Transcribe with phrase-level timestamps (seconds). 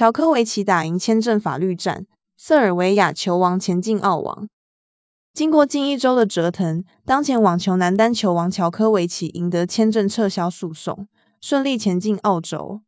[0.00, 2.06] 乔科维奇打赢签证法律战，
[2.38, 4.48] 塞尔维亚球王前进澳网。
[5.34, 11.06] 经过近一周的折腾，当前网球男单球王乔科维奇赢得签证撤销诉讼，
[11.42, 12.80] 顺利前进澳洲，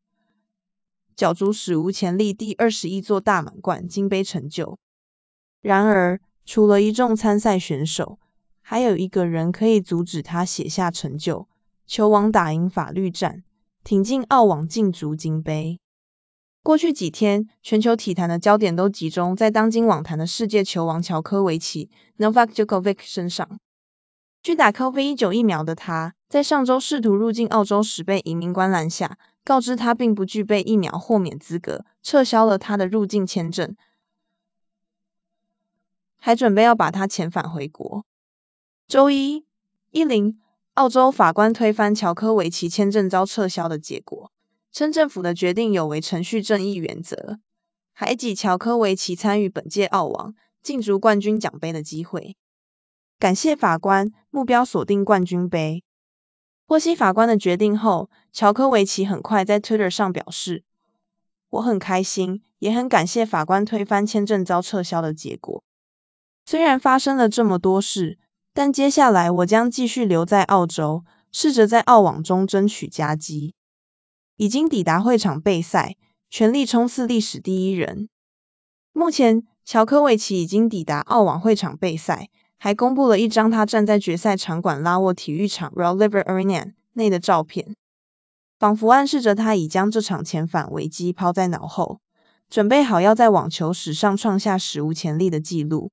[1.14, 4.78] 角逐史无前例第二十一座大满贯金杯成就。
[5.60, 8.18] 然而，除了一众参赛选手，
[8.62, 11.46] 还有一个人可以阻止他写下成就。
[11.86, 13.44] 球王打赢法律战，
[13.84, 15.78] 挺进澳网竞逐金杯。
[16.62, 23.58] 过去几天，全球体坛的焦点都集中在当今网坛的世界球王乔科维奇 （Novak Djokovic） 身上。
[24.44, 33.74] 拒打 COVID-19 疫苗的他，在上周试图入境澳洲时被移民官拦下，告知他并不具备疫苗豁免资格，撤销了他的入境签证。
[36.16, 38.04] 还准备要把他遣返回国。
[38.86, 39.44] 周一，
[39.90, 40.40] 一零，
[40.74, 44.30] 澳洲法官推翻乔科维奇签证遭撤销的结果，
[44.72, 47.38] 称政府的决定有违程序正义原则，
[47.92, 52.36] 还给乔科维奇参与本届澳网竞逐冠军奖杯的机会。
[53.18, 55.84] 感谢法官，目标锁定冠军杯。
[56.66, 60.64] 获悉法官的决定后，乔科维奇很快在 Twitter 上表示
[61.50, 65.62] ：“我很开心，也很感谢法官推翻签证遭撤销的结果。”
[66.46, 68.18] 虽然发生了这么多事，
[68.54, 73.54] 但接下来我将继续留在澳洲，试着在澳网中争取佳绩。
[74.42, 75.94] 已经抵达会场备赛，
[76.28, 78.08] 全力冲刺历史第一人。
[78.92, 87.76] 目前，乔科维奇已经抵达澳网会场备赛，还公布了一张他站在决赛场馆拉沃体育场 （Royal Liver Arena） 内的照片，
[88.58, 92.00] 仿佛暗示着他已将这场遣返危机抛在脑后，
[92.50, 95.92] 准备好要在网球史上创下史无前例的纪录。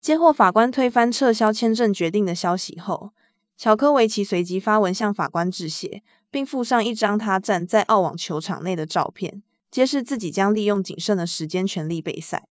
[0.00, 3.12] 接获法官推翻撤销签证决定的消息后，
[3.58, 12.48] 乔科维奇随即发文向法官致谢，并附上一张他站在澳网球场内的照片，揭示自己将利用仅剩的时间全力备赛。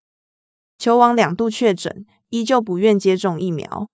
[0.79, 3.89] 球王两度确诊，依旧不愿接种疫苗。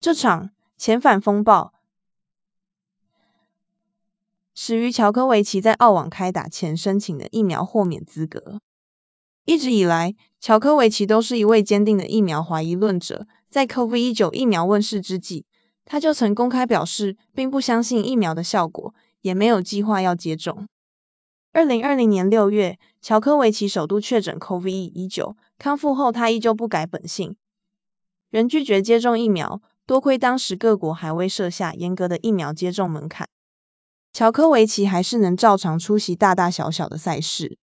[0.00, 1.72] 这场遣返风暴
[4.54, 8.60] 始于乔科维奇在澳网开打前申请的疫苗豁免资格。
[9.44, 13.26] 一直以来，乔科维奇都是一位坚定的疫苗怀疑论者。
[13.50, 15.44] 在 COVID-19 疫苗问世之际，
[15.84, 20.68] 他就曾公开表示，并不相信疫苗的效果，也没有计划要接种。
[21.52, 27.36] 二零二零年六月，乔科维奇首度确诊 COVID-19，康复后他依旧不改本性，
[28.30, 29.60] 仍拒绝接种疫苗。
[29.86, 33.28] 多亏当时各国还未设下严格的疫苗接种门槛，
[34.14, 37.58] 乔科维奇还是能照常出席大大小小的赛事。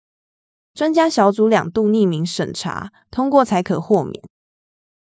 [0.73, 4.23] 专家小组两度匿名审查，通过才可豁免。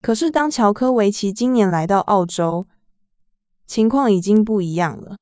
[0.00, 2.66] 可是当乔科维奇今年来到澳洲，
[3.66, 5.16] 情况已经不一样了。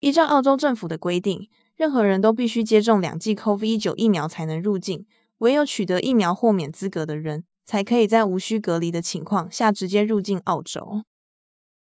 [0.00, 5.06] 依照澳洲政府的规定，任何人都必须接种两剂 COVID-19 疫苗才能入境，
[5.38, 11.04] 唯有取得疫苗豁免资格的人，才可以在无需隔离的情况下直接入境澳洲。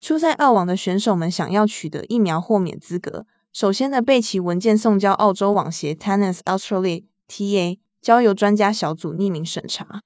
[0.01, 7.05] 初赛澳网的选手们想要取得疫苗豁免资格，首先的备齐文件送交澳洲网协 Tennis Australia。
[7.27, 10.03] TA 交由专家小组匿名审查，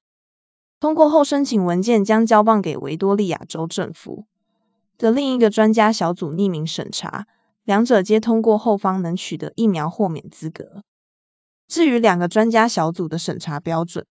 [0.78, 4.24] 通过后申请文件将交棒给维多利亚州政府
[4.98, 7.26] 的另一个专家小组匿名审查，
[7.62, 10.82] 两者皆通过后方能取得疫苗豁免资格。
[11.68, 14.06] 至于两个专家小组的审查标准，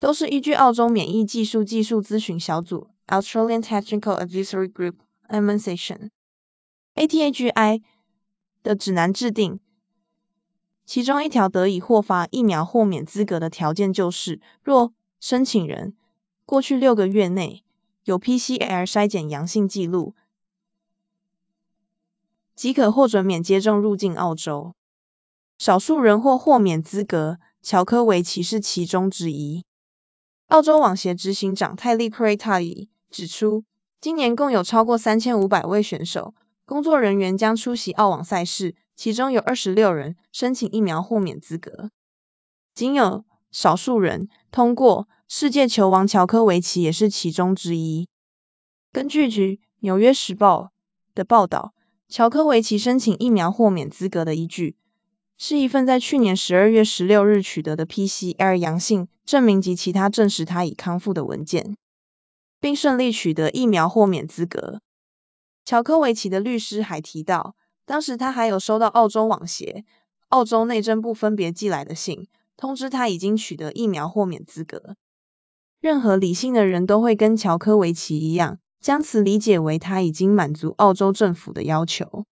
[0.00, 4.94] 都是依据澳洲免疫技术技术咨询小组 Australian Technical Advisory Group
[5.28, 7.82] Administration（ATAGI）
[8.62, 9.60] 的指南制定。
[10.86, 15.94] 其中一条得以获发疫苗豁免资格的条件就是，若申请人
[16.46, 17.62] 过去六个月内
[18.08, 20.14] 有 PCR 筛检阳性记录，
[22.54, 24.74] 即可获准免接种入境澳洲。
[25.58, 29.66] 少数人获豁免资格，乔科维奇是其中之一。
[30.46, 33.64] 澳洲网协执行长泰利·克瑞塔伊指出，
[34.00, 38.74] 今年共有超过三千五百位选手、工作人员将出席澳网赛事。
[38.96, 41.90] 其中有二十六人申请疫苗豁免资格，
[42.74, 45.08] 仅有少数人通过。
[45.30, 48.08] 世界球王乔科维奇也是其中之一。
[48.92, 49.28] 根据
[49.80, 50.62] 《纽约时报》
[51.14, 51.74] 的报道，
[52.08, 54.74] 乔科维奇申请疫苗豁免资格的依据，
[55.36, 61.76] 是一份在去年十二月十六日取得的 PCR 阳性证明及其他证实他已康复的文件，
[62.58, 64.80] 并顺利取得疫苗豁免资格。
[65.66, 67.54] 乔科维奇的律师还提到。
[67.84, 69.84] 当时他还有收到澳洲网协、
[70.28, 74.96] 澳洲内政部分别寄来的信，通知他已经取得疫苗豁免资格。
[75.80, 82.26] 任何理性的人都会跟乔科维奇一样，将此理解为他已经满足澳洲政府的要求。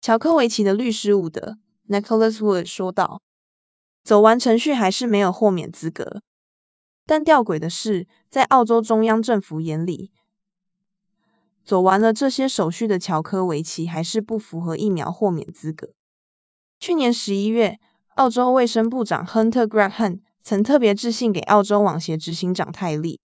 [0.00, 1.58] 乔科维奇的律师伍德
[1.88, 3.22] （Nicholas Wood） 说道
[4.04, 6.22] ：“走完程序还是没有豁免资格。
[7.04, 10.12] 但吊诡的是，在澳洲中央政府眼里，
[11.64, 15.90] 走完了这些手续的乔科维奇还是不符合疫苗豁免资格。
[16.78, 17.80] 去年十一月，
[18.20, 23.18] 澳洲卫生部长 Hunter Graham 曾特别致信给澳洲网协执行长泰利，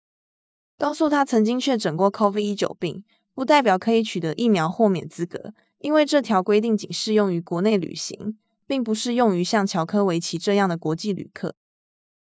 [0.78, 3.04] 告诉他曾经确诊过 COVID-19 病，
[3.34, 8.38] 不代表可以取得疫苗豁免资格，因为这条规定仅适用于国内旅行，
[8.68, 11.56] 并不适用于像乔科维奇这样的国际旅客。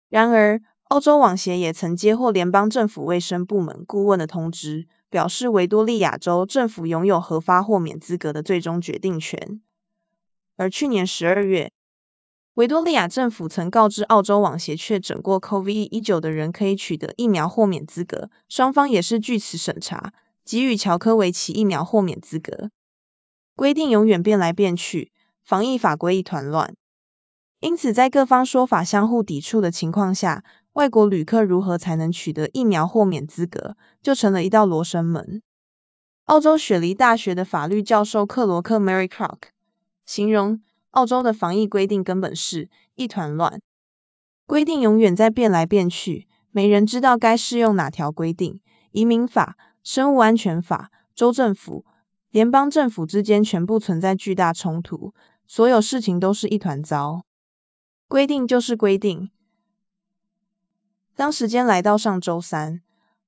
[0.08, 9.60] 然而，澳洲网协也曾接获联邦政府卫生部门顾问的通知，表示维多利亚州政府拥有核发豁免资格的最终决定权。
[10.56, 11.70] 而去年十二月，
[12.56, 22.70] 维多利亚政府曾告知澳洲网协确诊过 COVID-19 的人可以取得疫苗豁免资格，双方也是据此审查，给予乔科维奇疫苗豁免资格。
[23.56, 25.12] 规定永远变来变去，
[25.44, 26.76] 防疫法规一团乱。
[27.60, 30.42] 因此，在各方说法相互抵触的情况下，
[30.72, 35.42] 外国旅客如何才能取得疫苗豁免资格，就成了一道罗生门。
[36.24, 39.40] 澳洲雪梨大学的法律教授克罗克 Mary Crock。
[40.06, 40.62] 形容
[40.96, 43.60] 澳洲的防疫规定根本是一团乱，
[44.46, 48.60] 规定永远在变来变去，没人知道该适用哪条规定。
[48.92, 51.84] 移民法、生物安全法、州政府、
[52.30, 55.12] 联邦政府之间全部存在巨大冲突，
[55.46, 57.26] 所有事情都是一团糟。
[58.08, 59.28] 规定就是规定。
[61.14, 62.80] 当时间来到上周三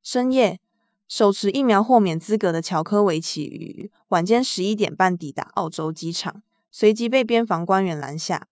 [0.02, 0.58] 深夜，
[1.06, 6.42] 手持疫苗豁免资格的乔科维奇于晚间十一点半抵达澳洲机场。
[6.70, 8.46] 随即被边防官员拦下，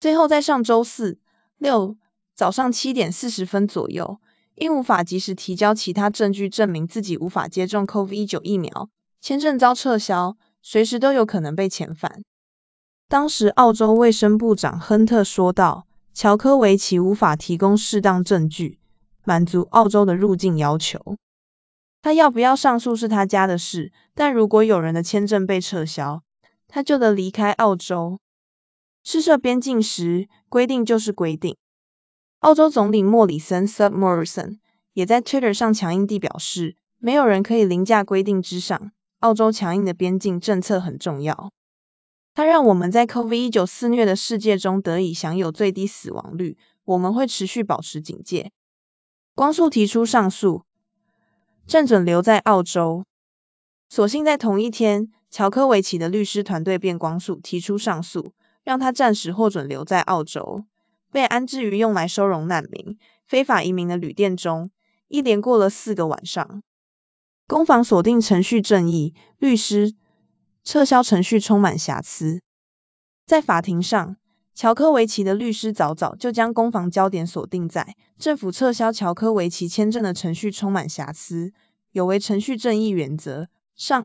[0.00, 1.18] 最后在上周四
[1.56, 1.96] 六
[2.34, 4.20] 早上七点四十分左右，
[4.54, 8.90] 因无法及时提交其他证据证明自己无法接种 COVID-19 疫苗，
[9.20, 12.22] 签证遭撤销，随时都有可能被遣返。
[13.08, 18.78] 当时澳洲卫生部长亨特说道：“乔科维奇无法提供适当证据，
[19.24, 21.16] 满足澳洲的入境要求。
[22.02, 26.22] 他要不要上诉是他家的事，但如果有人的签证被撤销，
[26.68, 28.20] 他就得离开澳洲。
[29.02, 31.56] 试设边境时，规定就是规定。
[32.38, 34.58] 澳洲总理莫里森 （Sir Morrison）
[34.92, 38.92] 也在 Twitter 上强硬地表示，没有人可以凌驾规定之上。
[39.18, 41.50] 澳洲强硬的边境政策很重要，
[42.34, 46.56] 它让我们在 COVID-19 肆虐的世界中得以享有最低死亡率。
[46.84, 48.52] 我们会持续保持警戒。
[49.34, 50.62] 光速提出上诉，
[51.66, 53.04] 正准留在澳洲。
[53.88, 55.10] 所幸在同一天。
[55.30, 58.32] 乔科维奇的律师团队便光速提出上诉，
[58.64, 60.64] 让他暂时获准留在澳洲，
[61.12, 64.70] 被安置于用来收容难民、非法移民的旅店中。
[65.06, 66.62] 一连过了四个晚上，
[67.46, 69.94] 攻防锁定程序正义，律师
[70.64, 72.42] 撤销程序充满瑕疵。
[73.24, 74.16] 在法庭上，
[74.54, 81.52] 乔科维奇的律师早早就将攻防焦点锁定在政府撤销乔科维奇签证的程序充满瑕疵，
[81.90, 84.04] 有违程序正义原则上。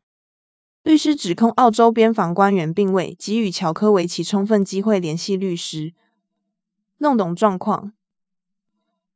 [0.84, 5.94] 律师指控澳洲边防官员并未给予乔科维奇充分机会联系律师，
[6.98, 7.94] 弄懂状况，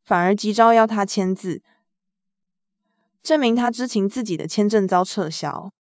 [0.05, 1.61] 反而急招要他签字，
[3.21, 5.73] 证明他知情自己的签证遭撤销。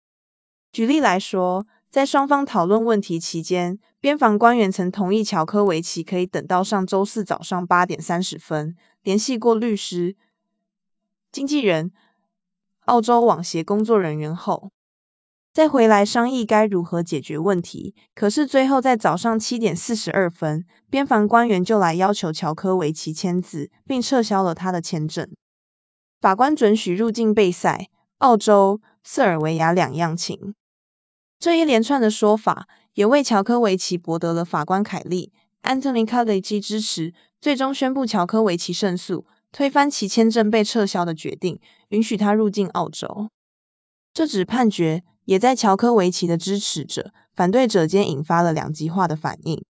[0.73, 10.17] 举例来说，在双方讨论问题期间，边防官员曾同意乔科维奇可以等到上周四早上八点三十分联系过律师、
[11.31, 11.93] 经纪人、
[12.87, 14.73] 澳洲网协工作人员后。
[15.55, 17.95] 再回来商议该如何解决问题。
[18.17, 25.31] 可是最后在早上七点四十二分，边防官员就来要求乔科维奇签字，并撤销了他的签证。
[26.21, 30.57] 法官准许入境贝塞、澳洲、塞尔维亚两样情。
[31.39, 35.33] 这一连串的说法，也为乔科维奇博得了法官凯利
[35.63, 43.29] （Anthony c a l l e g 支持，最终宣布乔科维奇胜诉，推翻其签证被撤销的决定，允许他入境澳洲。
[44.15, 45.03] 这纸判决。
[45.27, 49.65] 也在乔科维奇的支持者、反对者间引发了两极化的反应。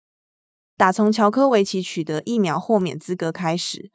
[0.78, 3.92] 打从乔科维奇取得疫苗豁免资格开始，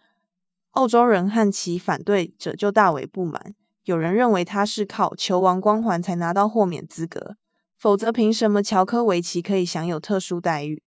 [0.73, 3.55] 澳洲人和其反对者就大为不满。
[3.85, 7.37] 有人认为他是靠球王光环才拿到豁免资格，
[7.79, 10.83] 否则凭什么乔科维奇可以享有特殊待遇？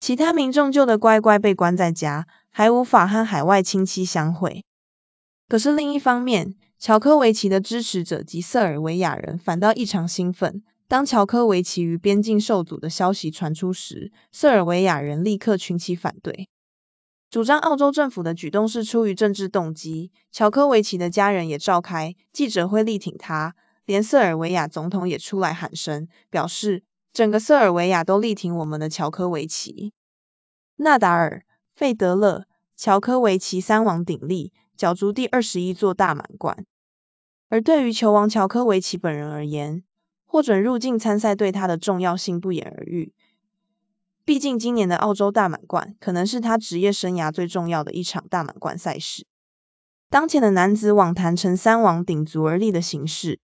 [0.00, 4.64] 其他民众就得乖乖被关在家，还无法和海外亲戚相会。
[5.50, 10.64] 可是另一方面，乔科维奇的支持者及塞尔维亚人反倒异常兴奋。
[10.88, 16.48] 当乔科维奇于边境受阻的消息传出时，塞尔维亚人立刻群起反对，
[17.30, 20.10] 主张澳洲政府的举动是出于政治动机。
[20.32, 23.54] 乔科维奇的家人也召开记者会力挺他，
[23.86, 29.92] 连塞尔维亚总统也出来喊声，表示整个塞尔维亚都力挺我们的乔科维奇。
[30.74, 31.44] 纳达尔、
[31.76, 32.46] 费德勒、
[32.76, 36.66] 乔科维奇三王鼎立，角逐第二十一座大满贯。
[37.52, 39.82] 而对于球王乔科维奇本人而言，
[40.24, 43.12] 获准入境参赛对他的重要性不言而喻。
[44.24, 49.26] 毕竟今年的澳洲大满贯可能是他职业生涯最重要的一场大满贯赛事。
[50.08, 53.38] 当前的男子网坛呈三王鼎足而立的形势，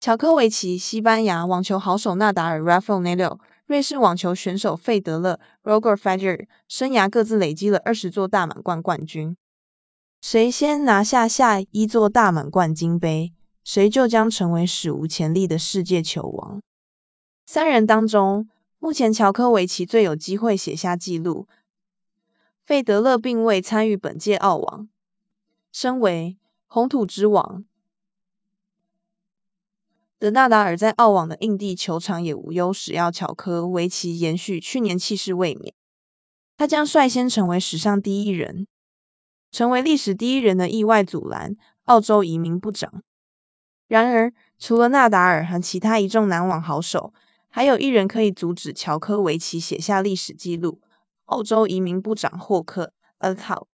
[0.00, 9.36] 乔科维奇、西班牙网球好手纳达尔 （Rafael Nadal）、瑞士网球选手费德勒 （Roger Federer） 生涯各自累积了二十座大满贯冠军。
[10.20, 13.32] 谁先拿下下一座大满贯金杯，
[13.64, 16.62] 谁就将成为史无前例的世界球王。
[17.46, 18.48] 三人当中，
[18.78, 21.48] 目前乔科维奇最有机会写下纪录。
[22.64, 24.88] 费德勒并未参与本届澳网。
[25.72, 26.36] 身为
[26.66, 27.64] 红土之王
[30.18, 35.74] 的纳达尔，在澳网的硬地球场也无忧使要乔科维奇延续去年气势卫冕。
[36.56, 38.66] 他将率先成为史上第一人。
[39.50, 43.02] 成为历史第一人的意外阻拦澳洲移民部长。
[43.88, 47.12] 然而，除了纳达尔和其他一众男网好手，
[47.48, 50.80] 还有一人可以阻止乔科维奇写下历史纪录：
[51.24, 52.92] 澳洲移民部长霍克。
[53.18, 53.66] 呃，好。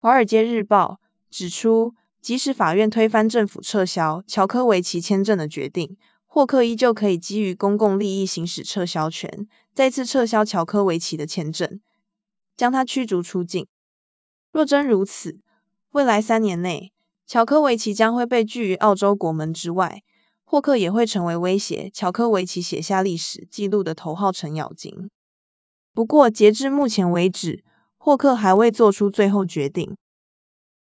[0.00, 11.80] 华尔街日报指出，即使法院推翻政府撤销乔科维奇签证的决定，霍克依旧可以基于公共利益行使撤销权，再次撤销乔科维奇的签证，
[12.58, 13.66] 将他驱逐出境。
[14.52, 15.38] 若真如此，
[15.90, 16.92] 未来三年内，
[17.26, 20.02] 乔科维奇将会被拒于澳洲国门之外，
[20.44, 25.10] 霍克也会成为威胁乔科维奇写下历史纪录的头号程咬金。
[25.94, 27.62] 不过，截至目前为止，
[27.96, 29.96] 霍克还未做出最后决定。